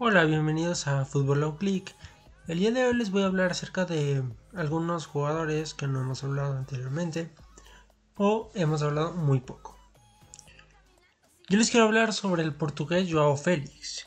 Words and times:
Hola, 0.00 0.22
bienvenidos 0.22 0.86
a 0.86 1.04
Fútbol 1.04 1.40
Low 1.40 1.56
Click. 1.56 1.92
El 2.46 2.60
día 2.60 2.70
de 2.70 2.84
hoy 2.84 2.94
les 2.94 3.10
voy 3.10 3.22
a 3.22 3.26
hablar 3.26 3.50
acerca 3.50 3.84
de 3.84 4.22
algunos 4.54 5.06
jugadores 5.06 5.74
que 5.74 5.88
no 5.88 6.00
hemos 6.00 6.22
hablado 6.22 6.56
anteriormente 6.56 7.32
o 8.16 8.48
hemos 8.54 8.80
hablado 8.82 9.14
muy 9.14 9.40
poco. 9.40 9.76
Yo 11.48 11.58
les 11.58 11.72
quiero 11.72 11.86
hablar 11.86 12.12
sobre 12.12 12.44
el 12.44 12.54
portugués 12.54 13.08
Joao 13.10 13.36
Félix, 13.36 14.06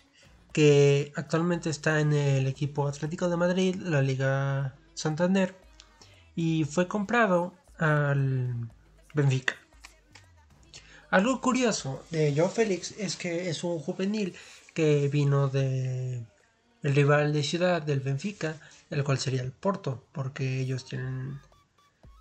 que 0.54 1.12
actualmente 1.18 1.70
está 1.70 2.00
en 2.00 2.14
el 2.14 2.48
equipo 2.48 2.88
Atlético 2.88 3.28
de 3.28 3.36
Madrid, 3.36 3.76
la 3.76 4.02
Liga 4.02 4.78
Santander, 4.94 5.58
y 6.38 6.64
fue 6.64 6.88
comprado 6.88 7.54
al 7.78 8.72
Benfica. 9.14 9.56
Algo 11.10 11.42
curioso 11.42 12.06
de 12.12 12.34
Joao 12.34 12.50
Félix 12.50 12.92
es 12.98 13.18
que 13.18 13.50
es 13.50 13.66
un 13.66 13.78
juvenil 13.80 14.34
que 14.74 15.08
vino 15.10 15.48
de 15.48 16.26
el 16.84 16.96
rival 16.96 17.32
de 17.34 17.44
ciudad 17.44 17.82
del 17.82 18.00
Benfica, 18.00 18.56
el 18.90 19.04
cual 19.04 19.20
sería 19.20 19.42
el 19.42 19.52
Porto, 19.52 20.04
porque 20.12 20.60
ellos 20.60 20.86
tienen 20.86 21.40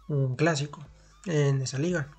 un 0.08 0.36
clásico 0.36 0.84
en 1.26 1.62
esa 1.62 1.78
liga. 1.78 2.10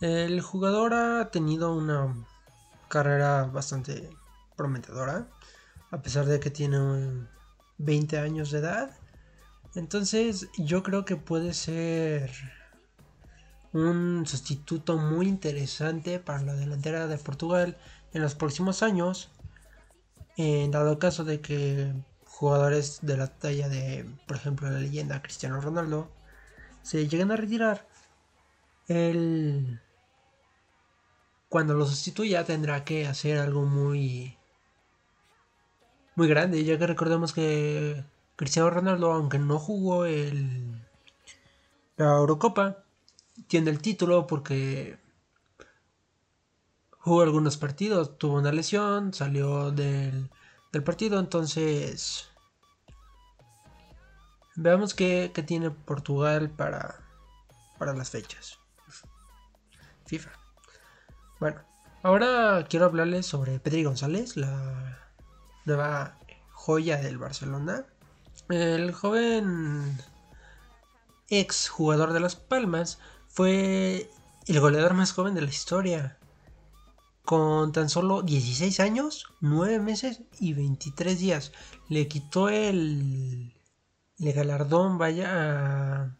El 0.00 0.40
jugador 0.40 0.94
ha 0.94 1.30
tenido 1.30 1.74
una 1.74 2.14
carrera 2.88 3.44
bastante 3.44 4.10
prometedora, 4.56 5.28
a 5.90 6.02
pesar 6.02 6.26
de 6.26 6.40
que 6.40 6.50
tiene 6.50 7.26
20 7.78 8.18
años 8.18 8.50
de 8.50 8.58
edad. 8.58 8.96
Entonces 9.74 10.48
yo 10.56 10.82
creo 10.82 11.04
que 11.04 11.16
puede 11.16 11.54
ser 11.54 12.30
un 13.72 14.24
sustituto 14.26 14.96
muy 14.96 15.28
interesante 15.28 16.18
para 16.18 16.42
la 16.42 16.54
delantera 16.54 17.06
de 17.06 17.18
Portugal 17.18 17.76
en 18.12 18.22
los 18.22 18.34
próximos 18.34 18.82
años, 18.82 19.30
en 20.36 20.70
dado 20.70 20.98
caso 20.98 21.24
de 21.24 21.40
que 21.40 21.92
jugadores 22.24 23.00
de 23.02 23.16
la 23.16 23.26
talla 23.26 23.68
de, 23.68 24.08
por 24.26 24.36
ejemplo, 24.36 24.70
la 24.70 24.78
leyenda 24.78 25.22
Cristiano 25.22 25.60
Ronaldo, 25.60 26.08
se 26.82 27.08
lleguen 27.08 27.32
a 27.32 27.36
retirar, 27.36 27.86
él, 28.86 29.80
cuando 31.48 31.74
lo 31.74 31.86
sustituya, 31.86 32.44
tendrá 32.44 32.84
que 32.84 33.06
hacer 33.06 33.38
algo 33.38 33.62
muy, 33.62 34.36
muy 36.14 36.28
grande, 36.28 36.64
ya 36.64 36.78
que 36.78 36.86
recordemos 36.86 37.32
que 37.32 38.04
Cristiano 38.36 38.70
Ronaldo, 38.70 39.12
aunque 39.12 39.38
no 39.38 39.58
jugó 39.58 40.04
el, 40.04 40.80
la 41.96 42.16
Eurocopa, 42.16 42.84
tiene 43.48 43.70
el 43.70 43.80
título 43.80 44.26
porque 44.26 44.98
jugó 47.08 47.22
algunos 47.22 47.56
partidos, 47.56 48.18
tuvo 48.18 48.36
una 48.36 48.52
lesión, 48.52 49.12
salió 49.12 49.72
del, 49.72 50.30
partido, 50.84 51.18
entonces 51.18 52.28
veamos 54.54 54.94
qué, 54.94 55.32
tiene 55.46 55.70
Portugal 55.70 56.50
para, 56.50 57.00
para 57.78 57.94
las 57.94 58.10
fechas. 58.10 58.58
FIFA. 60.06 60.30
Bueno, 61.40 61.60
ahora 62.02 62.66
quiero 62.68 62.86
hablarles 62.86 63.26
sobre 63.26 63.58
Pedri 63.58 63.84
González, 63.84 64.36
la 64.36 64.98
nueva 65.64 66.18
joya 66.52 66.98
del 66.98 67.18
Barcelona. 67.18 67.86
El 68.48 68.92
joven 68.92 69.98
ex 71.28 71.68
jugador 71.68 72.12
de 72.12 72.20
Las 72.20 72.36
Palmas 72.36 72.98
fue 73.28 74.10
el 74.46 74.60
goleador 74.60 74.94
más 74.94 75.12
joven 75.12 75.34
de 75.34 75.42
la 75.42 75.48
historia 75.48 76.17
con 77.28 77.72
tan 77.72 77.90
solo 77.90 78.22
16 78.22 78.80
años, 78.80 79.26
9 79.42 79.80
meses 79.80 80.22
y 80.40 80.54
23 80.54 81.18
días. 81.18 81.52
Le 81.90 82.08
quitó 82.08 82.48
el, 82.48 83.52
el 84.18 84.32
galardón, 84.32 84.96
vaya, 84.96 86.16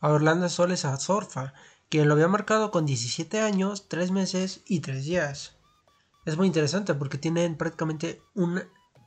a, 0.00 0.08
Orlando 0.08 0.48
Soles 0.48 0.86
a 0.86 0.96
Zorfa, 0.96 1.52
quien 1.90 2.08
lo 2.08 2.14
había 2.14 2.26
marcado 2.26 2.70
con 2.70 2.86
17 2.86 3.42
años, 3.42 3.86
3 3.90 4.12
meses 4.12 4.62
y 4.64 4.80
3 4.80 5.04
días. 5.04 5.58
Es 6.24 6.38
muy 6.38 6.46
interesante 6.46 6.94
porque 6.94 7.18
tienen 7.18 7.58
prácticamente 7.58 8.22
un... 8.34 8.62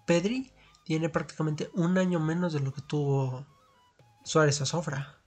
Pedri 0.05 0.53
tiene 0.83 1.09
prácticamente 1.09 1.71
un 1.73 1.97
año 1.97 2.19
menos 2.19 2.53
de 2.53 2.59
lo 2.59 2.71
que 2.71 2.83
tuvo 2.83 3.47
Suárez 4.23 4.61
a. 4.61 5.17